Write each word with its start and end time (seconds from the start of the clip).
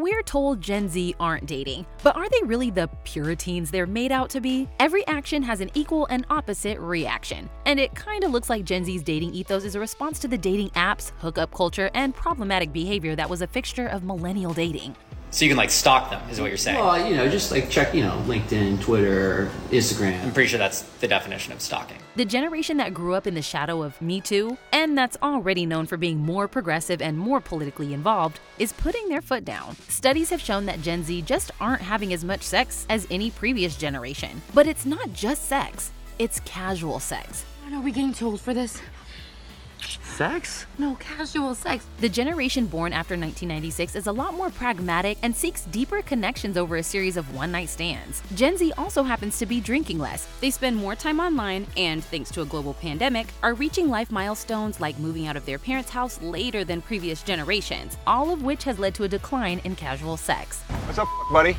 We're 0.00 0.22
told 0.22 0.62
Gen 0.62 0.88
Z 0.88 1.14
aren't 1.20 1.44
dating, 1.44 1.84
but 2.02 2.16
are 2.16 2.26
they 2.26 2.40
really 2.46 2.70
the 2.70 2.88
puriteens 3.04 3.70
they're 3.70 3.86
made 3.86 4.10
out 4.10 4.30
to 4.30 4.40
be? 4.40 4.66
Every 4.78 5.06
action 5.06 5.42
has 5.42 5.60
an 5.60 5.70
equal 5.74 6.06
and 6.06 6.24
opposite 6.30 6.78
reaction, 6.78 7.50
and 7.66 7.78
it 7.78 7.94
kinda 7.94 8.26
looks 8.26 8.48
like 8.48 8.64
Gen 8.64 8.82
Z's 8.82 9.02
dating 9.02 9.34
ethos 9.34 9.62
is 9.62 9.74
a 9.74 9.80
response 9.80 10.18
to 10.20 10.28
the 10.28 10.38
dating 10.38 10.70
apps, 10.70 11.12
hookup 11.18 11.52
culture, 11.52 11.90
and 11.92 12.16
problematic 12.16 12.72
behavior 12.72 13.14
that 13.14 13.28
was 13.28 13.42
a 13.42 13.46
fixture 13.46 13.88
of 13.88 14.02
millennial 14.02 14.54
dating. 14.54 14.96
So 15.32 15.44
you 15.44 15.50
can 15.50 15.56
like 15.56 15.70
stalk 15.70 16.10
them, 16.10 16.28
is 16.28 16.40
what 16.40 16.48
you're 16.48 16.56
saying. 16.56 16.78
Well, 16.78 17.08
you 17.08 17.16
know, 17.16 17.28
just 17.28 17.52
like 17.52 17.70
check, 17.70 17.94
you 17.94 18.02
know, 18.02 18.20
LinkedIn, 18.26 18.80
Twitter, 18.80 19.48
Instagram. 19.70 20.20
I'm 20.24 20.32
pretty 20.32 20.48
sure 20.48 20.58
that's 20.58 20.82
the 20.82 21.06
definition 21.06 21.52
of 21.52 21.60
stalking. 21.60 21.98
The 22.16 22.24
generation 22.24 22.78
that 22.78 22.92
grew 22.92 23.14
up 23.14 23.28
in 23.28 23.34
the 23.34 23.42
shadow 23.42 23.82
of 23.82 24.00
Me 24.02 24.20
Too, 24.20 24.58
and 24.72 24.98
that's 24.98 25.16
already 25.22 25.66
known 25.66 25.86
for 25.86 25.96
being 25.96 26.18
more 26.18 26.48
progressive 26.48 27.00
and 27.00 27.16
more 27.16 27.40
politically 27.40 27.94
involved, 27.94 28.40
is 28.58 28.72
putting 28.72 29.08
their 29.08 29.22
foot 29.22 29.44
down. 29.44 29.76
Studies 29.88 30.30
have 30.30 30.40
shown 30.40 30.66
that 30.66 30.82
Gen 30.82 31.04
Z 31.04 31.22
just 31.22 31.52
aren't 31.60 31.82
having 31.82 32.12
as 32.12 32.24
much 32.24 32.42
sex 32.42 32.84
as 32.90 33.06
any 33.08 33.30
previous 33.30 33.76
generation. 33.76 34.42
But 34.52 34.66
it's 34.66 34.84
not 34.84 35.12
just 35.12 35.44
sex, 35.44 35.92
it's 36.18 36.40
casual 36.40 36.98
sex. 36.98 37.44
Are 37.72 37.80
we 37.80 37.92
getting 37.92 38.12
too 38.12 38.26
old 38.26 38.40
for 38.40 38.52
this? 38.52 38.82
Sex? 40.02 40.66
No, 40.78 40.96
casual 40.96 41.54
sex. 41.54 41.86
The 42.00 42.08
generation 42.08 42.66
born 42.66 42.92
after 42.92 43.14
1996 43.14 43.96
is 43.96 44.06
a 44.06 44.12
lot 44.12 44.34
more 44.34 44.50
pragmatic 44.50 45.18
and 45.22 45.34
seeks 45.34 45.64
deeper 45.66 46.02
connections 46.02 46.56
over 46.56 46.76
a 46.76 46.82
series 46.82 47.16
of 47.16 47.34
one 47.34 47.52
night 47.52 47.68
stands. 47.68 48.22
Gen 48.34 48.56
Z 48.56 48.72
also 48.76 49.02
happens 49.02 49.38
to 49.38 49.46
be 49.46 49.60
drinking 49.60 49.98
less. 49.98 50.28
They 50.40 50.50
spend 50.50 50.76
more 50.76 50.94
time 50.94 51.20
online 51.20 51.66
and, 51.76 52.04
thanks 52.04 52.30
to 52.32 52.42
a 52.42 52.44
global 52.44 52.74
pandemic, 52.74 53.28
are 53.42 53.54
reaching 53.54 53.88
life 53.88 54.10
milestones 54.10 54.80
like 54.80 54.98
moving 54.98 55.26
out 55.26 55.36
of 55.36 55.46
their 55.46 55.58
parents' 55.58 55.90
house 55.90 56.20
later 56.20 56.64
than 56.64 56.82
previous 56.82 57.22
generations, 57.22 57.96
all 58.06 58.30
of 58.32 58.42
which 58.42 58.64
has 58.64 58.78
led 58.78 58.94
to 58.96 59.04
a 59.04 59.08
decline 59.08 59.60
in 59.64 59.74
casual 59.74 60.16
sex. 60.16 60.60
What's 60.84 60.98
up, 60.98 61.08
buddy? 61.32 61.56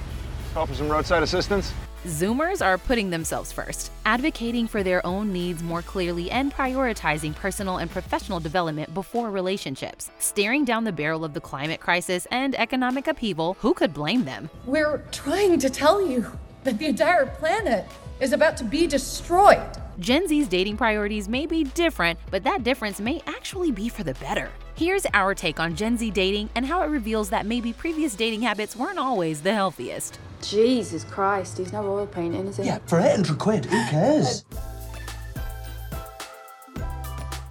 Call 0.54 0.68
for 0.68 0.76
some 0.76 0.90
roadside 0.90 1.24
assistance? 1.24 1.74
Zoomers 2.06 2.66
are 2.66 2.80
putting 2.80 3.12
themselves 3.12 3.52
first, 3.52 3.92
advocating 4.08 4.68
for 4.68 4.82
their 4.82 5.06
own 5.06 5.32
needs 5.32 5.62
more 5.62 5.84
clearly 5.84 6.32
and 6.32 6.52
prioritizing 6.52 7.36
personal 7.36 7.78
and 7.78 7.92
professional 7.92 8.40
development 8.40 8.92
before 8.96 9.30
relationships. 9.30 10.10
Staring 10.18 10.66
down 10.66 10.84
the 10.84 10.92
barrel 10.92 11.24
of 11.24 11.36
the 11.36 11.40
climate 11.40 11.80
crisis 11.80 12.26
and 12.32 12.56
economic 12.56 13.06
upheaval, 13.06 13.56
who 13.60 13.76
could 13.76 13.94
blame 13.94 14.26
them? 14.26 14.50
We're 14.66 15.04
trying 15.12 15.60
to 15.60 15.70
tell 15.70 16.04
you 16.04 16.26
that 16.64 16.80
the 16.80 16.88
entire 16.88 17.28
planet 17.28 17.86
is 18.20 18.34
about 18.34 18.58
to 18.58 18.64
be 18.64 18.88
destroyed. 18.88 19.62
Gen 20.02 20.28
Z's 20.28 20.48
dating 20.48 20.78
priorities 20.78 21.30
may 21.30 21.46
be 21.46 21.64
different, 21.64 22.18
but 22.32 22.44
that 22.44 22.64
difference 22.64 23.00
may 23.00 23.22
actually 23.28 23.72
be 23.72 23.88
for 23.88 24.04
the 24.04 24.16
better. 24.16 24.50
Here's 24.74 25.06
our 25.14 25.36
take 25.36 25.60
on 25.60 25.76
Gen 25.76 25.96
Z 25.96 26.10
dating 26.10 26.50
and 26.56 26.66
how 26.66 26.82
it 26.82 26.88
reveals 26.88 27.30
that 27.30 27.46
maybe 27.46 27.72
previous 27.72 28.16
dating 28.16 28.42
habits 28.42 28.76
weren't 28.76 28.98
always 28.98 29.42
the 29.42 29.54
healthiest. 29.54 30.18
Jesus 30.42 31.04
Christ, 31.04 31.60
he's 31.60 31.72
no 31.72 31.88
oil 31.88 32.08
painting, 32.08 32.48
is 32.48 32.58
he? 32.58 32.64
Yeah, 32.64 32.80
for 32.88 33.00
800 33.00 33.38
quid, 33.38 33.66
who 33.66 33.78
cares? 33.90 34.44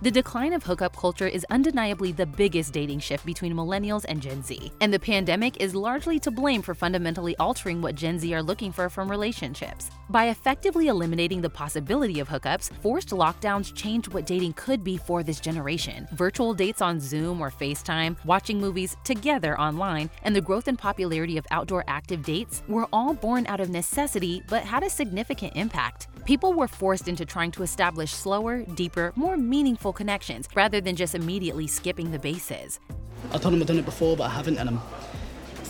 The 0.03 0.11
decline 0.11 0.55
of 0.55 0.63
hookup 0.63 0.97
culture 0.97 1.27
is 1.27 1.45
undeniably 1.51 2.13
the 2.13 2.25
biggest 2.25 2.73
dating 2.73 3.01
shift 3.01 3.27
between 3.27 3.53
millennials 3.53 4.07
and 4.09 4.23
Gen 4.23 4.43
Z, 4.43 4.73
and 4.81 4.95
the 4.95 4.99
pandemic 4.99 5.61
is 5.61 5.75
largely 5.75 6.19
to 6.21 6.31
blame 6.31 6.63
for 6.63 6.75
fundamentally 6.75 7.37
altering 7.37 7.83
what 7.83 7.97
Gen 7.97 8.19
Z 8.19 8.33
are 8.33 8.43
looking 8.43 8.73
for 8.73 8.89
from 8.89 9.11
relationships. 9.11 9.91
By 10.09 10.29
effectively 10.29 10.89
eliminating 10.89 11.43
the 11.43 11.51
possibility 11.51 12.19
of 12.19 12.31
hookups, 12.31 12.73
forced 12.81 13.11
lockdowns 13.11 13.75
changed 13.75 14.15
what 14.15 14.25
dating 14.25 14.55
could 14.55 14.83
be 14.83 14.97
for 14.97 15.23
this 15.23 15.39
generation. 15.39 16.09
Virtual 16.13 16.55
dates 16.55 16.81
on 16.81 16.99
Zoom 16.99 17.43
or 17.43 17.51
FaceTime, 17.51 18.17
watching 18.25 18.59
movies 18.59 18.97
together 19.05 19.61
online, 19.61 20.09
and 20.23 20.35
the 20.35 20.41
growth 20.41 20.67
and 20.67 20.79
popularity 20.79 21.37
of 21.37 21.47
outdoor 21.51 21.85
active 21.89 22.25
dates 22.25 22.63
were 22.69 22.89
all 22.91 23.13
born 23.13 23.47
out 23.49 23.61
of 23.61 23.69
necessity 23.69 24.43
but 24.49 24.63
had 24.63 24.83
a 24.83 24.89
significant 24.89 25.55
impact. 25.57 26.09
People 26.25 26.55
were 26.55 26.69
forced 26.69 27.07
into 27.07 27.27
trying 27.27 27.51
to 27.51 27.63
establish 27.63 28.13
slower, 28.13 28.63
deeper, 28.75 29.13
more 29.15 29.37
meaningful 29.37 29.90
connections 29.93 30.49
rather 30.55 30.81
than 30.81 30.97
just 30.97 31.15
immediately 31.15 31.67
skipping 31.67 32.11
the 32.13 32.19
bases. 32.19 32.81
I 33.33 33.39
told 33.39 33.55
him 33.55 33.61
I've 33.61 33.67
done 33.67 33.79
it 33.79 33.85
before, 33.85 34.17
but 34.17 34.25
I 34.25 34.31
haven't, 34.31 34.59
and 34.59 34.69
I'm 34.69 34.81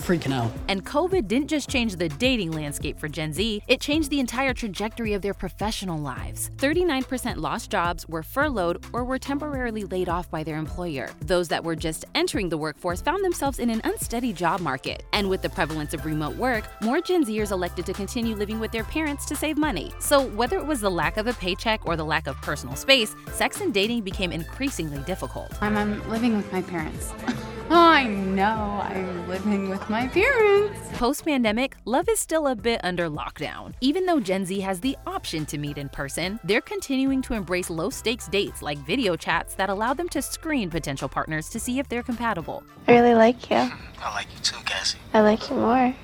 freaking 0.01 0.33
out. 0.33 0.51
And 0.69 0.85
COVID 0.85 1.29
didn't 1.29 1.49
just 1.49 1.69
change 1.69 1.97
the 1.97 2.09
dating 2.09 2.53
landscape 2.53 2.99
for 2.99 3.09
Gen 3.09 3.33
Z, 3.33 3.63
it 3.69 3.81
changed 3.81 4.11
the 4.11 4.21
entire 4.21 4.55
trajectory 4.55 5.13
of 5.13 5.23
their 5.23 5.35
professional 5.35 5.99
lives. 5.99 6.51
39% 6.57 7.37
lost 7.37 7.71
jobs, 7.71 8.09
were 8.09 8.23
furloughed, 8.23 8.85
or 8.93 9.05
were 9.05 9.19
temporarily 9.19 9.85
laid 9.85 10.09
off 10.09 10.31
by 10.31 10.43
their 10.43 10.57
employer. 10.57 11.11
Those 11.21 11.49
that 11.49 11.63
were 11.63 11.77
just 11.77 12.05
entering 12.15 12.49
the 12.49 12.59
workforce 12.59 13.01
found 13.01 13.25
themselves 13.25 13.59
in 13.59 13.71
an 13.71 13.81
unsteady 13.85 14.33
job 14.33 14.61
market. 14.61 15.05
And 15.13 15.29
with 15.29 15.43
the 15.43 15.51
prevalence 15.51 15.95
of 15.95 16.05
remote 16.05 16.37
work, 16.37 16.65
more 16.83 17.01
Gen 17.01 17.25
Zers 17.25 17.51
elected 17.51 17.87
to 17.87 17.93
continue 17.93 18.35
living 18.35 18.61
with 18.61 18.73
their 18.73 18.85
parents 18.85 19.27
to 19.27 19.37
save 19.37 19.59
money. 19.59 19.93
So, 20.01 20.27
whether 20.27 20.57
it 20.59 20.67
was 20.67 20.81
the 20.81 20.91
lack 20.91 21.17
of 21.17 21.27
a 21.27 21.35
paycheck 21.35 21.87
or 21.87 21.97
the 21.97 22.05
lack 22.05 22.27
of 22.27 22.37
personal 22.43 22.77
space, 22.77 23.15
sex 23.33 23.61
and 23.61 23.75
dating 23.75 24.03
became 24.03 24.33
increasingly 24.33 25.03
difficult. 25.05 25.53
I'm, 25.61 25.77
I'm 25.77 26.09
living 26.11 26.37
with 26.37 26.51
my 26.53 26.63
parents. 26.63 27.13
I 27.73 28.05
know, 28.05 28.81
I'm 28.83 29.29
living 29.29 29.69
with 29.69 29.89
my 29.89 30.09
parents. 30.09 30.81
Post 30.95 31.25
pandemic, 31.25 31.77
love 31.85 32.09
is 32.09 32.19
still 32.19 32.49
a 32.49 32.57
bit 32.57 32.81
under 32.83 33.09
lockdown. 33.09 33.75
Even 33.81 34.07
though 34.07 34.19
Gen 34.19 34.45
Z 34.45 34.59
has 34.61 34.81
the 34.81 34.97
option 35.07 35.47
to 35.47 35.57
meet 35.57 35.79
in 35.79 35.89
person, 35.89 36.41
they're 36.43 36.61
continuing 36.61 37.23
to 37.23 37.35
embrace 37.35 37.71
low 37.71 37.89
stakes 37.89 38.27
dates 38.27 38.61
like 38.61 38.79
video 38.79 39.15
chats 39.15 39.55
that 39.55 39.71
allow 39.71 39.95
them 39.95 40.09
to 40.09 40.21
screen 40.21 40.69
potential 40.69 41.09
partners 41.09 41.49
to 41.51 41.61
see 41.61 41.79
if 41.79 41.89
they're 41.89 42.03
compatible. 42.03 42.65
I 42.89 42.93
really 42.99 43.15
like 43.15 43.49
you. 43.51 43.59
Hmm, 43.59 44.03
I 44.03 44.15
like 44.15 44.27
you 44.35 44.41
too, 44.41 44.59
Cassie. 44.65 44.99
I 45.15 45.21
like 45.21 45.49
you 45.49 45.57
more. 45.57 45.95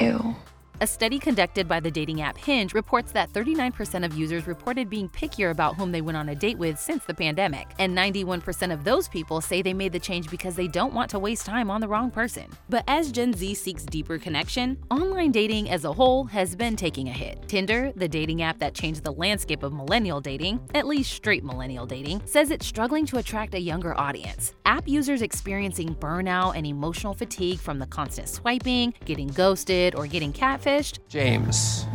Ew. 0.00 0.34
A 0.82 0.86
study 0.86 1.18
conducted 1.18 1.66
by 1.66 1.80
the 1.80 1.90
dating 1.90 2.20
app 2.20 2.36
Hinge 2.36 2.74
reports 2.74 3.10
that 3.12 3.32
39% 3.32 4.04
of 4.04 4.14
users 4.14 4.46
reported 4.46 4.90
being 4.90 5.08
pickier 5.08 5.50
about 5.50 5.74
whom 5.74 5.90
they 5.90 6.02
went 6.02 6.18
on 6.18 6.28
a 6.28 6.34
date 6.34 6.58
with 6.58 6.78
since 6.78 7.02
the 7.06 7.14
pandemic, 7.14 7.68
and 7.78 7.96
91% 7.96 8.70
of 8.70 8.84
those 8.84 9.08
people 9.08 9.40
say 9.40 9.62
they 9.62 9.72
made 9.72 9.92
the 9.92 9.98
change 9.98 10.28
because 10.28 10.54
they 10.54 10.68
don't 10.68 10.92
want 10.92 11.08
to 11.12 11.18
waste 11.18 11.46
time 11.46 11.70
on 11.70 11.80
the 11.80 11.88
wrong 11.88 12.10
person. 12.10 12.44
But 12.68 12.84
as 12.88 13.10
Gen 13.10 13.32
Z 13.32 13.54
seeks 13.54 13.86
deeper 13.86 14.18
connection, 14.18 14.76
online 14.90 15.32
dating 15.32 15.70
as 15.70 15.86
a 15.86 15.92
whole 15.94 16.24
has 16.24 16.54
been 16.54 16.76
taking 16.76 17.08
a 17.08 17.12
hit. 17.12 17.48
Tinder, 17.48 17.90
the 17.96 18.06
dating 18.06 18.42
app 18.42 18.58
that 18.58 18.74
changed 18.74 19.02
the 19.02 19.12
landscape 19.14 19.62
of 19.62 19.72
millennial 19.72 20.20
dating, 20.20 20.60
at 20.74 20.86
least 20.86 21.10
straight 21.10 21.42
millennial 21.42 21.86
dating, 21.86 22.20
says 22.26 22.50
it's 22.50 22.66
struggling 22.66 23.06
to 23.06 23.16
attract 23.16 23.54
a 23.54 23.60
younger 23.60 23.98
audience. 23.98 24.52
App 24.66 24.86
users 24.86 25.22
experiencing 25.22 25.94
burnout 25.94 26.54
and 26.54 26.66
emotional 26.66 27.14
fatigue 27.14 27.60
from 27.60 27.78
the 27.78 27.86
constant 27.86 28.28
swiping, 28.28 28.92
getting 29.06 29.28
ghosted, 29.28 29.94
or 29.94 30.06
getting 30.06 30.34
catfished 30.34 30.65
James. 31.08 31.86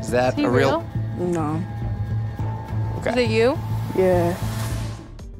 Is 0.00 0.10
that 0.10 0.34
Is 0.34 0.38
he 0.38 0.44
a 0.44 0.50
real? 0.50 0.88
No. 1.18 1.60
Okay. 2.98 3.10
Is 3.10 3.16
it 3.16 3.30
you? 3.30 3.58
Yeah. 3.96 4.36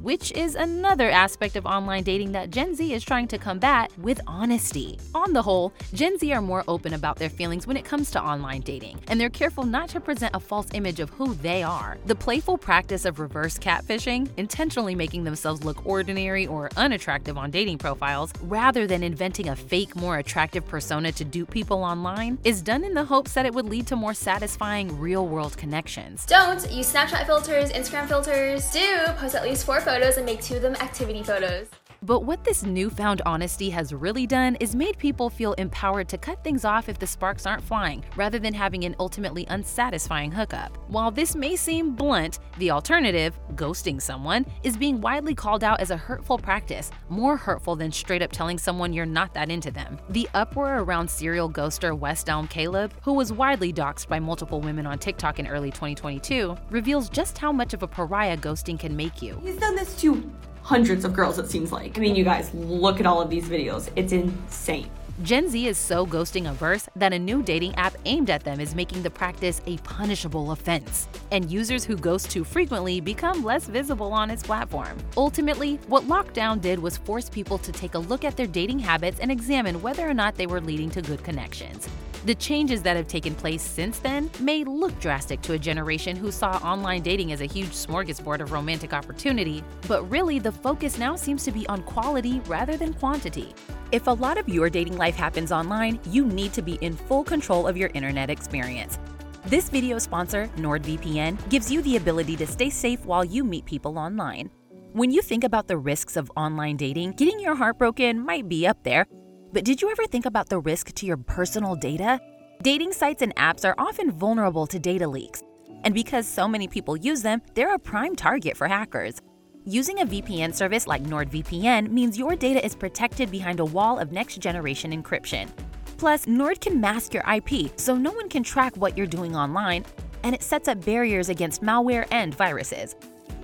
Which 0.03 0.33
is 0.33 0.55
another 0.55 1.09
aspect 1.09 1.55
of 1.55 1.65
online 1.65 2.03
dating 2.03 2.33
that 2.33 2.49
Gen 2.49 2.75
Z 2.75 2.93
is 2.93 3.05
trying 3.05 3.25
to 3.29 3.37
combat 3.37 3.89
with 3.97 4.19
honesty. 4.27 4.99
On 5.15 5.31
the 5.31 5.41
whole, 5.41 5.71
Gen 5.93 6.19
Z 6.19 6.29
are 6.33 6.41
more 6.41 6.65
open 6.67 6.93
about 6.93 7.15
their 7.15 7.29
feelings 7.29 7.65
when 7.65 7.77
it 7.77 7.85
comes 7.85 8.11
to 8.11 8.21
online 8.21 8.59
dating, 8.61 8.99
and 9.07 9.19
they're 9.19 9.29
careful 9.29 9.63
not 9.63 9.87
to 9.89 10.01
present 10.01 10.35
a 10.35 10.41
false 10.41 10.67
image 10.73 10.99
of 10.99 11.09
who 11.11 11.33
they 11.35 11.63
are. 11.63 11.97
The 12.05 12.15
playful 12.15 12.57
practice 12.57 13.05
of 13.05 13.21
reverse 13.21 13.57
catfishing, 13.57 14.27
intentionally 14.35 14.93
making 14.93 15.23
themselves 15.23 15.63
look 15.63 15.85
ordinary 15.85 16.47
or 16.47 16.69
unattractive 16.75 17.37
on 17.37 17.49
dating 17.49 17.77
profiles, 17.77 18.33
rather 18.41 18.85
than 18.85 19.03
inventing 19.03 19.47
a 19.47 19.55
fake, 19.55 19.95
more 19.95 20.17
attractive 20.17 20.67
persona 20.67 21.13
to 21.13 21.23
dupe 21.23 21.49
people 21.49 21.81
online, 21.81 22.37
is 22.43 22.61
done 22.61 22.83
in 22.83 22.93
the 22.93 23.05
hopes 23.05 23.33
that 23.33 23.45
it 23.45 23.53
would 23.53 23.69
lead 23.69 23.87
to 23.87 23.95
more 23.95 24.13
satisfying 24.13 24.99
real 24.99 25.25
world 25.25 25.55
connections. 25.55 26.25
Don't 26.25 26.69
use 26.69 26.91
Snapchat 26.91 27.25
filters, 27.25 27.71
Instagram 27.71 28.09
filters. 28.09 28.69
Do 28.71 29.05
post 29.15 29.35
at 29.35 29.43
least 29.43 29.65
four 29.65 29.79
photos 29.79 29.92
and 29.93 30.25
make 30.25 30.41
two 30.41 30.55
of 30.55 30.63
them 30.63 30.75
activity 30.77 31.21
photos. 31.21 31.67
But 32.03 32.25
what 32.25 32.43
this 32.43 32.63
newfound 32.63 33.21
honesty 33.25 33.69
has 33.69 33.93
really 33.93 34.27
done 34.27 34.57
is 34.59 34.75
made 34.75 34.97
people 34.97 35.29
feel 35.29 35.53
empowered 35.53 36.09
to 36.09 36.17
cut 36.17 36.43
things 36.43 36.65
off 36.65 36.89
if 36.89 36.99
the 36.99 37.07
sparks 37.07 37.45
aren't 37.45 37.63
flying, 37.63 38.03
rather 38.17 38.39
than 38.39 38.53
having 38.53 38.83
an 38.83 38.93
ultimately 38.99 39.45
unsatisfying 39.47 40.29
hookup. 40.29 40.77
While 40.89 41.11
this 41.11 41.33
may 41.33 41.55
seem 41.55 41.95
blunt, 41.95 42.39
the 42.57 42.71
alternative, 42.71 43.39
ghosting 43.55 44.01
someone, 44.01 44.45
is 44.63 44.75
being 44.75 44.99
widely 44.99 45.33
called 45.33 45.63
out 45.63 45.79
as 45.79 45.91
a 45.91 45.97
hurtful 45.97 46.37
practice, 46.37 46.91
more 47.07 47.37
hurtful 47.37 47.77
than 47.77 47.89
straight 47.89 48.21
up 48.21 48.33
telling 48.33 48.57
someone 48.57 48.91
you're 48.91 49.05
not 49.05 49.33
that 49.33 49.49
into 49.49 49.71
them. 49.71 49.97
The 50.09 50.27
uproar 50.33 50.79
around 50.79 51.09
serial 51.09 51.49
ghoster 51.49 51.97
West 51.97 52.27
Elm 52.27 52.49
Caleb, 52.49 52.93
who 53.01 53.13
was 53.13 53.31
widely 53.31 53.71
doxxed 53.71 54.09
by 54.09 54.19
multiple 54.19 54.59
women 54.59 54.85
on 54.85 54.99
TikTok 54.99 55.39
in 55.39 55.47
early 55.47 55.71
2022, 55.71 56.57
reveals 56.69 57.07
just 57.07 57.37
how 57.37 57.53
much 57.53 57.73
of 57.73 57.81
a 57.81 57.87
pariah 57.87 58.35
ghosting 58.35 58.77
can 58.77 58.93
make 58.93 59.21
you. 59.21 59.39
He's 59.41 59.55
done 59.55 59.75
this 59.75 59.95
to 60.01 60.29
hundreds 60.63 61.05
of 61.05 61.13
girls, 61.13 61.37
it 61.37 61.49
seems 61.49 61.71
like. 61.71 61.97
I 61.97 62.01
mean, 62.01 62.15
you 62.15 62.23
guys, 62.23 62.51
look 62.53 62.99
at 62.99 63.05
all 63.05 63.21
of 63.21 63.29
these 63.29 63.47
videos. 63.47 63.89
It's 63.95 64.13
insane. 64.13 64.89
Gen 65.21 65.47
Z 65.47 65.67
is 65.67 65.77
so 65.77 66.07
ghosting 66.07 66.49
averse 66.49 66.89
that 66.95 67.13
a 67.13 67.19
new 67.19 67.43
dating 67.43 67.75
app 67.75 67.95
aimed 68.05 68.31
at 68.31 68.43
them 68.43 68.59
is 68.59 68.73
making 68.73 69.03
the 69.03 69.09
practice 69.11 69.61
a 69.67 69.77
punishable 69.77 70.51
offense. 70.51 71.07
And 71.31 71.51
users 71.51 71.85
who 71.85 71.95
ghost 71.95 72.31
too 72.31 72.43
frequently 72.43 72.99
become 72.99 73.43
less 73.43 73.67
visible 73.67 74.11
on 74.11 74.31
its 74.31 74.41
platform. 74.41 74.97
Ultimately, 75.15 75.75
what 75.87 76.07
lockdown 76.07 76.59
did 76.59 76.79
was 76.79 76.97
force 76.97 77.29
people 77.29 77.59
to 77.59 77.71
take 77.71 77.93
a 77.93 77.99
look 77.99 78.25
at 78.25 78.35
their 78.35 78.47
dating 78.47 78.79
habits 78.79 79.19
and 79.19 79.31
examine 79.31 79.81
whether 79.83 80.09
or 80.09 80.15
not 80.15 80.33
they 80.35 80.47
were 80.47 80.61
leading 80.61 80.89
to 80.89 81.01
good 81.03 81.23
connections. 81.23 81.87
The 82.25 82.35
changes 82.35 82.81
that 82.83 82.95
have 82.95 83.09
taken 83.09 83.35
place 83.35 83.61
since 83.61 83.99
then 83.99 84.29
may 84.39 84.63
look 84.63 84.97
drastic 85.01 85.41
to 85.41 85.53
a 85.53 85.59
generation 85.59 86.15
who 86.15 86.31
saw 86.31 86.51
online 86.63 87.01
dating 87.01 87.33
as 87.33 87.41
a 87.41 87.45
huge 87.45 87.71
smorgasbord 87.71 88.39
of 88.39 88.53
romantic 88.53 88.93
opportunity, 88.93 89.61
but 89.89 90.09
really 90.09 90.39
the 90.39 90.53
focus 90.53 90.97
now 90.97 91.17
seems 91.17 91.43
to 91.43 91.51
be 91.51 91.67
on 91.67 91.83
quality 91.83 92.39
rather 92.47 92.77
than 92.77 92.93
quantity. 92.93 93.53
If 93.91 94.07
a 94.07 94.11
lot 94.11 94.37
of 94.37 94.47
your 94.47 94.69
dating 94.69 94.95
life 94.95 95.17
happens 95.17 95.51
online, 95.51 95.99
you 96.05 96.25
need 96.25 96.53
to 96.53 96.61
be 96.61 96.75
in 96.75 96.95
full 96.95 97.25
control 97.25 97.67
of 97.67 97.75
your 97.75 97.91
internet 97.93 98.29
experience. 98.29 98.99
This 99.47 99.67
video 99.67 99.99
sponsor, 99.99 100.47
NordVPN, 100.55 101.49
gives 101.49 101.69
you 101.69 101.81
the 101.81 101.97
ability 101.97 102.37
to 102.37 102.47
stay 102.47 102.69
safe 102.69 103.05
while 103.05 103.25
you 103.25 103.43
meet 103.43 103.65
people 103.65 103.99
online. 103.99 104.49
When 104.93 105.11
you 105.11 105.21
think 105.21 105.43
about 105.43 105.67
the 105.67 105.77
risks 105.77 106.15
of 106.15 106.31
online 106.37 106.77
dating, 106.77 107.13
getting 107.13 107.41
your 107.41 107.55
heart 107.55 107.77
broken 107.77 108.23
might 108.23 108.47
be 108.47 108.65
up 108.65 108.81
there, 108.83 109.07
but 109.53 109.63
did 109.63 109.83
you 109.83 109.91
ever 109.91 110.07
think 110.07 110.25
about 110.25 110.49
the 110.49 110.57
risk 110.57 110.91
to 110.95 111.05
your 111.05 111.15
personal 111.15 111.75
data? 111.75 112.19
Dating 112.63 112.91
sites 112.91 113.21
and 113.21 113.35
apps 113.35 113.63
are 113.63 113.75
often 113.77 114.09
vulnerable 114.09 114.65
to 114.65 114.79
data 114.79 115.07
leaks. 115.07 115.43
And 115.83 115.93
because 115.93 116.27
so 116.27 116.47
many 116.47 116.67
people 116.67 116.97
use 116.97 117.21
them, 117.21 117.39
they're 117.53 117.75
a 117.75 117.79
prime 117.79 118.15
target 118.15 118.57
for 118.57 118.67
hackers. 118.67 119.21
Using 119.63 119.99
a 119.99 120.05
VPN 120.07 120.55
service 120.55 120.87
like 120.87 121.03
NordVPN 121.03 121.91
means 121.91 122.17
your 122.17 122.35
data 122.35 122.65
is 122.65 122.75
protected 122.75 123.29
behind 123.29 123.59
a 123.59 123.65
wall 123.65 123.99
of 123.99 124.11
next 124.11 124.39
generation 124.39 124.91
encryption. 124.91 125.49
Plus, 125.97 126.25
Nord 126.25 126.59
can 126.59 126.81
mask 126.81 127.13
your 127.13 127.23
IP 127.31 127.79
so 127.79 127.95
no 127.95 128.11
one 128.11 128.29
can 128.29 128.41
track 128.41 128.75
what 128.75 128.97
you're 128.97 129.05
doing 129.05 129.35
online, 129.35 129.85
and 130.23 130.33
it 130.33 130.41
sets 130.41 130.67
up 130.67 130.83
barriers 130.83 131.29
against 131.29 131.61
malware 131.61 132.07
and 132.11 132.33
viruses. 132.33 132.95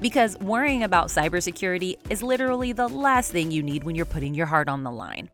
Because 0.01 0.39
worrying 0.39 0.83
about 0.83 1.09
cybersecurity 1.09 1.97
is 2.09 2.23
literally 2.23 2.73
the 2.73 2.87
last 2.87 3.31
thing 3.31 3.51
you 3.51 3.61
need 3.61 3.83
when 3.83 3.95
you're 3.95 4.05
putting 4.05 4.33
your 4.33 4.47
heart 4.47 4.67
on 4.67 4.83
the 4.83 4.91
line 4.91 5.29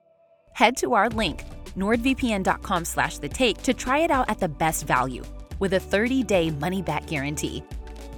head 0.56 0.76
to 0.78 0.94
our 0.94 1.10
link, 1.10 1.44
nordvpn.com 1.78 2.86
slash 2.86 3.20
the 3.20 3.30
take 3.30 3.62
to 3.62 3.74
try 3.74 4.00
it 4.00 4.10
out 4.10 4.30
at 4.30 4.40
the 4.40 4.48
best 4.48 4.88
value 4.88 5.24
with 5.60 5.74
a 5.74 5.80
30-day 5.80 6.50
money-back 6.52 7.06
guarantee. 7.08 7.62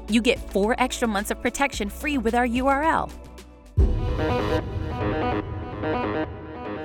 You 0.07 0.21
get 0.21 0.39
four 0.51 0.75
extra 0.79 1.07
months 1.07 1.31
of 1.31 1.41
protection 1.41 1.89
free 1.89 2.17
with 2.17 2.35
our 2.35 2.47
URL. 2.47 3.11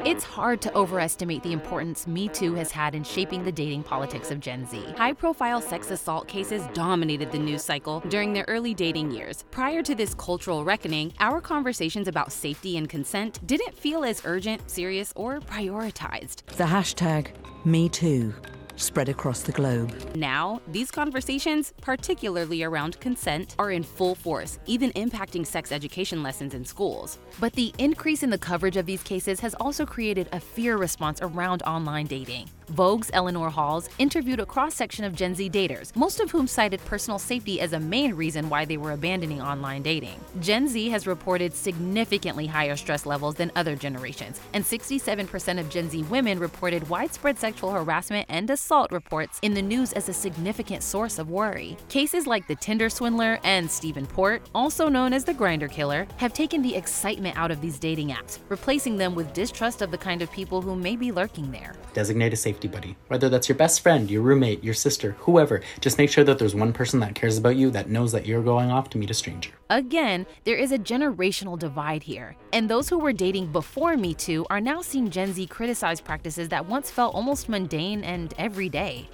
It's 0.05 0.25
hard 0.25 0.61
to 0.63 0.75
overestimate 0.75 1.45
the 1.45 1.53
importance 1.53 2.09
Me 2.09 2.27
Too 2.27 2.55
has 2.55 2.73
had 2.73 2.97
in 2.97 3.05
shaping 3.05 3.45
the 3.45 3.53
dating 3.53 3.85
politics 3.85 4.33
of 4.33 4.41
Gen 4.41 4.67
Z. 4.67 4.85
High 4.97 5.13
profile 5.13 5.61
sex 5.61 5.93
assault 5.93 6.27
cases 6.27 6.65
dominated 6.75 7.31
the 7.31 7.39
news 7.39 7.63
cycle 7.63 8.01
during 8.09 8.33
their 8.33 8.45
early 8.49 8.75
dating 8.75 9.13
years. 9.13 9.45
Prior 9.53 9.81
to 9.81 9.95
this 9.95 10.13
cultural 10.15 10.65
reckoning, 10.65 11.13
our 11.21 11.41
conversations 11.41 12.09
about 12.09 12.33
safety 12.33 12.77
and 12.77 12.89
consent 12.89 13.47
didn't 13.47 13.79
feel 13.79 14.05
as 14.05 14.23
urgent, 14.25 14.69
serious, 14.69 15.13
or 15.15 15.39
prioritized. 15.39 16.47
The 16.57 16.65
hashtag 16.65 17.29
MeToo 17.65 18.35
spread 18.77 19.09
across 19.09 19.43
the 19.43 19.53
globe. 19.53 19.95
Now, 20.15 20.61
these 20.69 20.91
conversations, 20.91 21.73
particularly 21.81 22.63
around 22.63 22.99
consent, 23.01 23.55
are 23.59 23.71
in 23.71 23.83
full 23.83 24.15
force, 24.15 24.59
even 24.67 24.91
impacting 24.93 25.47
sex 25.47 25.71
education 25.71 26.23
lessons 26.23 26.55
in 26.55 26.65
schools. 26.65 27.19
But 27.41 27.53
the 27.53 27.73
increase 27.79 28.23
in 28.23 28.31
the 28.31 28.39
coverage 28.39 28.77
of 28.77 28.87
these 28.87 29.03
cases 29.03 29.41
has 29.41 29.55
also 29.55 29.85
created 29.85 30.29
a 30.33 30.41
fear 30.41 30.77
response 30.77 31.21
around 31.21 31.63
online 31.65 32.07
dating. 32.07 32.49
Vogue's 32.69 33.11
Eleanor 33.13 33.51
Halls 33.51 33.91
interviewed 33.99 34.41
a 34.41 34.47
cross 34.47 34.75
section 34.75 35.05
of 35.05 35.15
Gen 35.15 35.35
Z 35.35 35.51
daters, 35.51 35.95
most 35.95 36.21
of 36.21 36.31
whom 36.31 36.47
cited 36.47 36.83
personal 36.87 37.19
safety 37.19 37.61
as 37.61 37.75
a 37.75 37.81
main 37.81 38.15
reason 38.15 38.49
why 38.49 38.65
they 38.65 38.79
were 38.79 38.93
abandoning 38.93 39.43
online 39.43 39.83
dating. 39.83 40.19
Gen 40.41 40.67
Z 40.69 40.89
has 40.89 41.07
reported 41.07 41.53
significantly 41.53 42.47
higher 42.47 42.77
stress 42.77 43.05
levels 43.05 43.35
than 43.35 43.53
other 43.57 43.77
generations, 43.77 44.41
and 44.55 44.65
67% 44.65 45.61
of 45.61 45.69
Gen 45.69 45.91
Z 45.91 46.03
women 46.05 46.39
reported 46.39 46.89
widespread 46.89 47.39
sexual 47.39 47.73
harassment 47.73 48.25
and 48.31 48.49
assault 48.49 48.62
reports 48.71 49.39
in 49.43 49.55
the 49.55 49.61
news 49.61 49.93
as 49.93 50.09
a 50.09 50.13
significant 50.13 50.83
source 50.83 51.19
of 51.19 51.31
worry. 51.31 51.77
Cases 51.89 52.27
like 52.27 52.47
the 52.47 52.55
Tinder 52.55 52.89
swindler 52.89 53.39
and 53.45 53.71
Stephen 53.71 54.07
Port, 54.07 54.49
also 54.55 54.89
known 54.89 55.13
as 55.13 55.25
the 55.25 55.35
Grindr 55.35 55.71
killer, 55.71 56.07
have 56.17 56.33
taken 56.33 56.63
the 56.63 56.75
excitement 56.75 57.37
out 57.37 57.51
of 57.51 57.61
these 57.61 57.79
dating 57.79 58.11
apps, 58.11 58.39
replacing 58.49 58.97
them 58.97 59.15
with 59.15 59.33
distrust 59.35 59.83
of 59.83 59.91
the 59.91 59.99
kind 59.99 60.23
of 60.23 60.31
people 60.31 60.63
who 60.63 60.77
may 60.77 60.97
be 60.97 61.11
lurking 61.11 61.51
there. 61.51 61.75
Designate 61.93 62.33
a 62.33 62.37
safety 62.37 62.69
buddy. 62.69 62.97
Whether 63.09 63.29
that's 63.29 63.49
your 63.49 63.59
best 63.59 63.81
friend, 63.81 64.11
your 64.11 64.23
roommate, 64.23 64.63
your 64.63 64.75
sister, 64.75 65.17
whoever, 65.19 65.61
just 65.81 65.99
make 65.99 66.11
sure 66.11 66.25
that 66.25 66.39
there's 66.39 66.55
one 66.55 66.73
person 66.73 67.01
that 67.01 67.15
cares 67.15 67.37
about 67.37 67.57
you 67.57 67.71
that 67.73 67.91
knows 67.91 68.13
that 68.13 68.27
you're 68.27 68.43
going 68.43 68.71
off 68.71 68.89
to 68.91 68.99
meet 68.99 69.11
a 69.11 69.15
stranger. 69.15 69.51
Again, 69.71 70.25
there 70.45 70.57
is 70.57 70.71
a 70.71 70.79
generational 70.79 71.59
divide 71.59 72.03
here, 72.03 72.37
and 72.53 72.69
those 72.69 72.89
who 72.89 72.99
were 72.99 73.13
dating 73.13 73.51
before 73.53 73.97
Me 73.97 74.15
Too 74.15 74.47
are 74.51 74.61
now 74.61 74.81
seeing 74.81 75.11
Gen 75.11 75.33
Z 75.33 75.47
criticize 75.49 76.01
practices 76.01 76.49
that 76.51 76.67
once 76.67 76.91
felt 76.91 77.15
almost 77.15 77.49
mundane 77.49 78.05
and 78.05 78.33
everyday. 78.39 78.52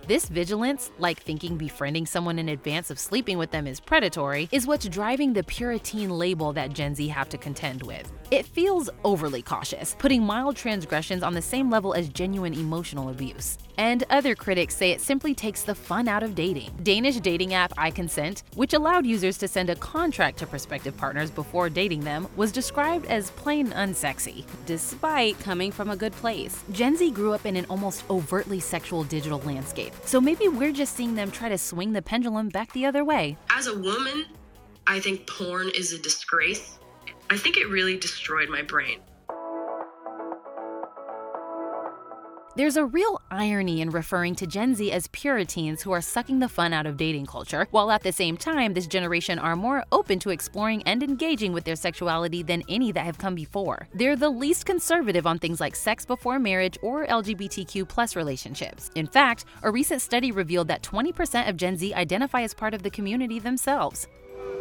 This 0.06 0.26
vigilance, 0.26 0.90
like 0.98 1.20
thinking 1.20 1.56
befriending 1.56 2.06
someone 2.06 2.38
in 2.38 2.48
advance 2.48 2.90
of 2.90 2.98
sleeping 2.98 3.38
with 3.38 3.50
them 3.50 3.66
is 3.66 3.78
predatory, 3.80 4.48
is 4.50 4.66
what's 4.66 4.88
driving 4.88 5.32
the 5.32 5.44
Puritan 5.44 6.10
label 6.10 6.52
that 6.54 6.72
Gen 6.72 6.94
Z 6.94 7.06
have 7.08 7.28
to 7.28 7.38
contend 7.38 7.82
with. 7.82 8.12
It 8.30 8.44
feels 8.44 8.90
overly 9.04 9.40
cautious, 9.40 9.96
putting 9.98 10.22
mild 10.22 10.54
transgressions 10.54 11.22
on 11.22 11.32
the 11.32 11.40
same 11.40 11.70
level 11.70 11.94
as 11.94 12.10
genuine 12.10 12.52
emotional 12.52 13.08
abuse. 13.08 13.56
And 13.78 14.04
other 14.10 14.34
critics 14.34 14.76
say 14.76 14.90
it 14.90 15.00
simply 15.00 15.34
takes 15.34 15.62
the 15.62 15.74
fun 15.74 16.08
out 16.08 16.22
of 16.22 16.34
dating. 16.34 16.70
Danish 16.82 17.16
dating 17.20 17.54
app 17.54 17.74
iConsent, 17.76 18.42
which 18.54 18.74
allowed 18.74 19.06
users 19.06 19.38
to 19.38 19.48
send 19.48 19.70
a 19.70 19.76
contract 19.76 20.38
to 20.40 20.46
prospective 20.46 20.94
partners 20.94 21.30
before 21.30 21.70
dating 21.70 22.00
them, 22.00 22.28
was 22.36 22.52
described 22.52 23.06
as 23.06 23.30
plain 23.30 23.68
unsexy, 23.68 24.44
despite 24.66 25.40
coming 25.40 25.72
from 25.72 25.88
a 25.88 25.96
good 25.96 26.12
place. 26.12 26.62
Gen 26.72 26.96
Z 26.96 27.10
grew 27.12 27.32
up 27.32 27.46
in 27.46 27.56
an 27.56 27.64
almost 27.70 28.04
overtly 28.10 28.60
sexual 28.60 29.04
digital 29.04 29.38
landscape, 29.40 29.94
so 30.04 30.20
maybe 30.20 30.48
we're 30.48 30.72
just 30.72 30.94
seeing 30.94 31.14
them 31.14 31.30
try 31.30 31.48
to 31.48 31.56
swing 31.56 31.94
the 31.94 32.02
pendulum 32.02 32.50
back 32.50 32.70
the 32.74 32.84
other 32.84 33.06
way. 33.06 33.38
As 33.48 33.68
a 33.68 33.78
woman, 33.78 34.26
I 34.86 35.00
think 35.00 35.26
porn 35.26 35.70
is 35.74 35.94
a 35.94 35.98
disgrace. 35.98 36.78
I 37.30 37.36
think 37.36 37.58
it 37.58 37.68
really 37.68 37.98
destroyed 37.98 38.48
my 38.48 38.62
brain. 38.62 39.00
There's 42.56 42.76
a 42.76 42.86
real 42.86 43.20
irony 43.30 43.82
in 43.82 43.90
referring 43.90 44.34
to 44.36 44.46
Gen 44.46 44.74
Z 44.74 44.90
as 44.90 45.06
Puritans 45.08 45.80
who 45.80 45.92
are 45.92 46.00
sucking 46.00 46.40
the 46.40 46.48
fun 46.48 46.72
out 46.72 46.86
of 46.86 46.96
dating 46.96 47.26
culture, 47.26 47.68
while 47.70 47.92
at 47.92 48.02
the 48.02 48.10
same 48.10 48.36
time, 48.36 48.74
this 48.74 48.88
generation 48.88 49.38
are 49.38 49.54
more 49.54 49.84
open 49.92 50.18
to 50.18 50.30
exploring 50.30 50.82
and 50.82 51.00
engaging 51.02 51.52
with 51.52 51.62
their 51.62 51.76
sexuality 51.76 52.42
than 52.42 52.64
any 52.68 52.90
that 52.90 53.04
have 53.04 53.16
come 53.16 53.36
before. 53.36 53.86
They're 53.94 54.16
the 54.16 54.30
least 54.30 54.66
conservative 54.66 55.24
on 55.24 55.38
things 55.38 55.60
like 55.60 55.76
sex 55.76 56.04
before 56.04 56.40
marriage 56.40 56.78
or 56.82 57.06
LGBTQ 57.06 58.16
relationships. 58.16 58.90
In 58.96 59.06
fact, 59.06 59.44
a 59.62 59.70
recent 59.70 60.02
study 60.02 60.32
revealed 60.32 60.66
that 60.66 60.82
20% 60.82 61.48
of 61.48 61.56
Gen 61.56 61.76
Z 61.76 61.94
identify 61.94 62.40
as 62.42 62.54
part 62.54 62.74
of 62.74 62.82
the 62.82 62.90
community 62.90 63.38
themselves. 63.38 64.08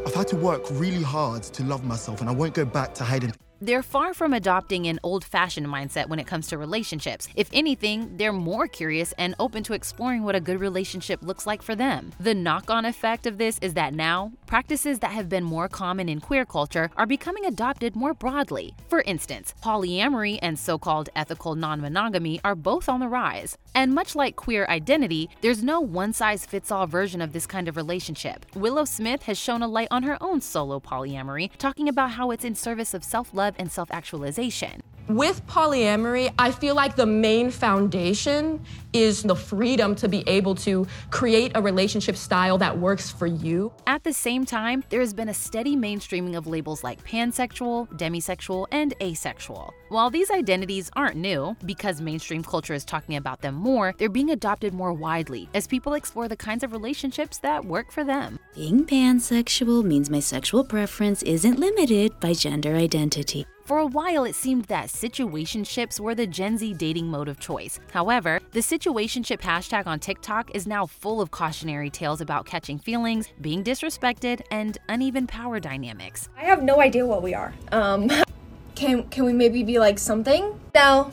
I've 0.05 0.13
had 0.13 0.27
to 0.29 0.35
work 0.35 0.61
really 0.71 1.03
hard 1.03 1.43
to 1.43 1.63
love 1.63 1.83
myself, 1.83 2.21
and 2.21 2.29
I 2.29 2.33
won't 2.33 2.53
go 2.53 2.65
back 2.65 2.93
to 2.95 3.03
hiding. 3.03 3.33
They're 3.59 3.81
far 3.81 4.13
from 4.13 4.33
adopting 4.33 4.85
an 4.85 4.99
old 5.01 5.25
fashioned 5.25 5.65
mindset 5.65 6.09
when 6.09 6.19
it 6.19 6.27
comes 6.27 6.45
to 6.47 6.59
relationships. 6.59 7.27
If 7.35 7.49
anything, 7.51 8.15
they're 8.15 8.31
more 8.31 8.67
curious 8.67 9.13
and 9.17 9.33
open 9.39 9.63
to 9.63 9.73
exploring 9.73 10.23
what 10.23 10.35
a 10.35 10.39
good 10.39 10.59
relationship 10.59 11.23
looks 11.23 11.47
like 11.47 11.63
for 11.63 11.75
them. 11.75 12.11
The 12.19 12.35
knock 12.35 12.69
on 12.69 12.85
effect 12.85 13.25
of 13.25 13.39
this 13.39 13.57
is 13.63 13.73
that 13.73 13.95
now, 13.95 14.31
practices 14.45 14.99
that 14.99 15.09
have 15.09 15.27
been 15.27 15.43
more 15.43 15.67
common 15.67 16.07
in 16.07 16.19
queer 16.19 16.45
culture 16.45 16.91
are 16.97 17.07
becoming 17.07 17.45
adopted 17.45 17.95
more 17.95 18.13
broadly. 18.13 18.75
For 18.89 19.01
instance, 19.01 19.55
polyamory 19.63 20.37
and 20.43 20.59
so 20.59 20.77
called 20.77 21.09
ethical 21.15 21.55
non 21.55 21.81
monogamy 21.81 22.39
are 22.43 22.55
both 22.55 22.87
on 22.87 22.99
the 22.99 23.07
rise. 23.07 23.57
And 23.73 23.93
much 23.93 24.15
like 24.15 24.35
queer 24.35 24.67
identity, 24.69 25.31
there's 25.41 25.63
no 25.63 25.79
one 25.79 26.13
size 26.13 26.45
fits 26.45 26.71
all 26.71 26.85
version 26.85 27.21
of 27.21 27.33
this 27.33 27.47
kind 27.47 27.67
of 27.67 27.75
relationship. 27.75 28.45
Willow 28.55 28.85
Smith 28.85 29.23
has 29.23 29.37
shown 29.39 29.63
a 29.63 29.67
light 29.67 29.87
on 29.89 30.03
her 30.03 30.17
own 30.21 30.41
solo 30.41 30.79
polyamory, 30.79 31.49
talking 31.57 31.89
about 31.89 32.11
how 32.11 32.29
it's 32.29 32.45
in 32.45 32.53
service 32.53 32.93
of 32.93 33.03
self 33.03 33.33
love 33.33 33.46
and 33.57 33.71
self 33.71 33.89
actualization. 33.91 34.81
With 35.07 35.45
polyamory, 35.47 36.33
I 36.37 36.51
feel 36.51 36.75
like 36.75 36.97
the 36.97 37.05
main 37.05 37.49
foundation 37.49 38.61
is 38.91 39.23
the 39.23 39.35
freedom 39.35 39.95
to 39.95 40.09
be 40.09 40.21
able 40.27 40.53
to 40.55 40.85
create 41.11 41.53
a 41.55 41.61
relationship 41.61 42.17
style 42.17 42.57
that 42.57 42.77
works 42.77 43.09
for 43.09 43.25
you. 43.25 43.71
At 43.85 44.03
the 44.03 44.11
same 44.11 44.45
time, 44.45 44.83
there 44.89 44.99
has 44.99 45.13
been 45.13 45.29
a 45.29 45.33
steady 45.33 45.77
mainstreaming 45.77 46.35
of 46.35 46.45
labels 46.45 46.83
like 46.83 47.01
pansexual, 47.05 47.87
demisexual, 47.97 48.67
and 48.73 48.93
asexual. 49.01 49.73
While 49.87 50.09
these 50.09 50.29
identities 50.29 50.91
aren't 50.93 51.15
new, 51.15 51.55
because 51.65 52.01
mainstream 52.01 52.43
culture 52.43 52.73
is 52.73 52.83
talking 52.83 53.15
about 53.15 53.41
them 53.41 53.55
more, 53.55 53.95
they're 53.97 54.09
being 54.09 54.31
adopted 54.31 54.73
more 54.73 54.91
widely 54.91 55.47
as 55.53 55.67
people 55.67 55.93
explore 55.93 56.27
the 56.27 56.35
kinds 56.35 56.63
of 56.63 56.73
relationships 56.73 57.37
that 57.37 57.63
work 57.63 57.93
for 57.93 58.03
them. 58.03 58.39
Being 58.53 58.85
pansexual 58.85 59.85
means 59.85 60.09
my 60.09 60.19
sexual 60.19 60.65
preference 60.65 61.23
isn't 61.23 61.59
limited 61.59 62.19
by 62.19 62.33
gender 62.33 62.75
identity. 62.75 63.45
For 63.67 63.79
a 63.79 63.85
while, 63.85 64.23
it 64.23 64.33
seemed 64.33 64.63
that 64.65 64.87
situationships 64.87 65.99
were 65.99 66.15
the 66.15 66.25
Gen 66.25 66.57
Z 66.57 66.75
dating 66.75 67.07
mode 67.07 67.27
of 67.27 67.37
choice. 67.37 67.81
However, 67.91 68.39
the 68.53 68.61
situationship 68.61 69.41
hashtag 69.41 69.87
on 69.87 69.99
TikTok 69.99 70.55
is 70.55 70.67
now 70.67 70.85
full 70.85 71.19
of 71.19 71.31
cautionary 71.31 71.89
tales 71.89 72.21
about 72.21 72.45
catching 72.45 72.79
feelings, 72.79 73.27
being 73.41 73.65
disrespected, 73.65 74.39
and 74.51 74.77
uneven 74.87 75.27
power 75.27 75.59
dynamics. 75.59 76.29
I 76.37 76.45
have 76.45 76.63
no 76.63 76.79
idea 76.79 77.05
what 77.05 77.21
we 77.21 77.33
are. 77.33 77.53
Um, 77.73 78.09
can 78.75 79.03
can 79.09 79.25
we 79.25 79.33
maybe 79.33 79.63
be 79.63 79.79
like 79.79 79.99
something? 79.99 80.57
No. 80.73 81.11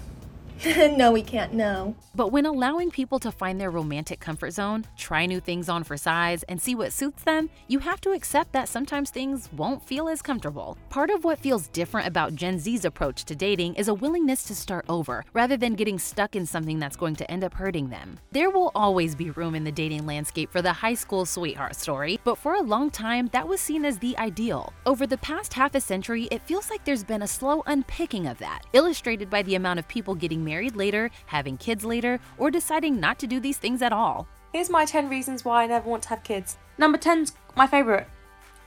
no, 0.96 1.12
we 1.12 1.22
can't. 1.22 1.52
No. 1.52 1.94
But 2.14 2.28
when 2.28 2.46
allowing 2.46 2.90
people 2.90 3.18
to 3.20 3.32
find 3.32 3.60
their 3.60 3.70
romantic 3.70 4.20
comfort 4.20 4.52
zone, 4.52 4.84
try 4.96 5.26
new 5.26 5.40
things 5.40 5.68
on 5.68 5.82
for 5.82 5.96
size, 5.96 6.44
and 6.44 6.60
see 6.60 6.74
what 6.74 6.92
suits 6.92 7.24
them, 7.24 7.50
you 7.66 7.80
have 7.80 8.00
to 8.02 8.12
accept 8.12 8.52
that 8.52 8.68
sometimes 8.68 9.10
things 9.10 9.48
won't 9.52 9.82
feel 9.82 10.08
as 10.08 10.22
comfortable. 10.22 10.78
Part 10.90 11.10
of 11.10 11.24
what 11.24 11.40
feels 11.40 11.68
different 11.68 12.06
about 12.06 12.34
Gen 12.34 12.58
Z's 12.58 12.84
approach 12.84 13.24
to 13.24 13.34
dating 13.34 13.74
is 13.74 13.88
a 13.88 13.94
willingness 13.94 14.44
to 14.44 14.54
start 14.54 14.84
over, 14.88 15.24
rather 15.32 15.56
than 15.56 15.74
getting 15.74 15.98
stuck 15.98 16.36
in 16.36 16.46
something 16.46 16.78
that's 16.78 16.96
going 16.96 17.16
to 17.16 17.30
end 17.30 17.42
up 17.42 17.54
hurting 17.54 17.88
them. 17.88 18.18
There 18.30 18.50
will 18.50 18.70
always 18.74 19.14
be 19.14 19.30
room 19.30 19.54
in 19.54 19.64
the 19.64 19.72
dating 19.72 20.06
landscape 20.06 20.52
for 20.52 20.62
the 20.62 20.72
high 20.72 20.94
school 20.94 21.26
sweetheart 21.26 21.74
story, 21.74 22.20
but 22.22 22.38
for 22.38 22.54
a 22.54 22.62
long 22.62 22.90
time, 22.90 23.28
that 23.32 23.48
was 23.48 23.60
seen 23.60 23.84
as 23.84 23.98
the 23.98 24.16
ideal. 24.18 24.72
Over 24.86 25.06
the 25.06 25.18
past 25.18 25.52
half 25.52 25.74
a 25.74 25.80
century, 25.80 26.28
it 26.30 26.46
feels 26.46 26.70
like 26.70 26.84
there's 26.84 27.04
been 27.04 27.22
a 27.22 27.26
slow 27.26 27.62
unpicking 27.66 28.28
of 28.28 28.38
that, 28.38 28.62
illustrated 28.72 29.28
by 29.28 29.42
the 29.42 29.56
amount 29.56 29.80
of 29.80 29.88
people 29.88 30.14
getting 30.44 30.54
married 30.54 30.76
later, 30.76 31.10
having 31.26 31.56
kids 31.56 31.84
later, 31.84 32.20
or 32.38 32.50
deciding 32.50 33.00
not 33.00 33.18
to 33.18 33.26
do 33.26 33.40
these 33.40 33.58
things 33.58 33.82
at 33.82 33.92
all. 33.92 34.26
Here's 34.52 34.70
my 34.70 34.84
10 34.84 35.08
reasons 35.08 35.44
why 35.44 35.64
I 35.64 35.66
never 35.66 35.88
want 35.88 36.02
to 36.04 36.08
have 36.10 36.22
kids. 36.22 36.58
Number 36.78 36.98
10's 36.98 37.32
my 37.56 37.66
favourite. 37.66 38.06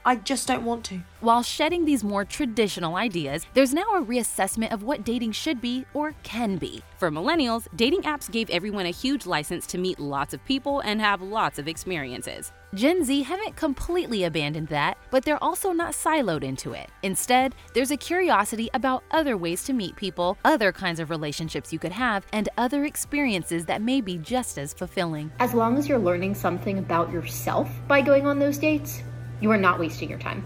I 0.05 0.15
just 0.15 0.47
don't 0.47 0.63
want 0.63 0.85
to. 0.85 1.01
While 1.19 1.43
shedding 1.43 1.83
these 1.83 2.01
more 2.01 2.23
traditional 2.23 2.95
ideas, 2.95 3.45
there's 3.53 3.73
now 3.73 3.95
a 3.95 4.01
reassessment 4.01 4.71
of 4.71 4.83
what 4.83 5.03
dating 5.03 5.33
should 5.33 5.59
be 5.59 5.85
or 5.93 6.13
can 6.23 6.57
be. 6.57 6.81
For 6.97 7.11
millennials, 7.11 7.67
dating 7.75 8.03
apps 8.03 8.31
gave 8.31 8.49
everyone 8.49 8.85
a 8.85 8.91
huge 8.91 9.25
license 9.25 9.67
to 9.67 9.77
meet 9.77 9.99
lots 9.99 10.33
of 10.33 10.45
people 10.45 10.79
and 10.79 11.01
have 11.01 11.21
lots 11.21 11.59
of 11.59 11.67
experiences. 11.67 12.53
Gen 12.77 13.03
Z 13.03 13.23
haven't 13.23 13.55
completely 13.55 14.25
abandoned 14.25 14.67
that, 14.67 14.99
but 15.09 15.25
they're 15.25 15.43
also 15.43 15.71
not 15.71 15.93
siloed 15.93 16.43
into 16.43 16.73
it. 16.73 16.91
Instead, 17.01 17.55
there's 17.73 17.89
a 17.89 17.97
curiosity 17.97 18.69
about 18.75 19.03
other 19.09 19.35
ways 19.35 19.63
to 19.63 19.73
meet 19.73 19.95
people, 19.95 20.37
other 20.45 20.71
kinds 20.71 20.99
of 20.99 21.09
relationships 21.09 21.73
you 21.73 21.79
could 21.79 21.91
have, 21.91 22.27
and 22.33 22.49
other 22.55 22.85
experiences 22.85 23.65
that 23.65 23.81
may 23.81 23.99
be 23.99 24.19
just 24.19 24.59
as 24.59 24.75
fulfilling. 24.75 25.31
As 25.39 25.55
long 25.55 25.75
as 25.79 25.89
you're 25.89 25.97
learning 25.97 26.35
something 26.35 26.77
about 26.77 27.11
yourself 27.11 27.67
by 27.87 27.99
going 27.99 28.27
on 28.27 28.37
those 28.37 28.59
dates, 28.59 29.01
you 29.41 29.49
are 29.49 29.57
not 29.57 29.79
wasting 29.79 30.07
your 30.07 30.19
time. 30.19 30.45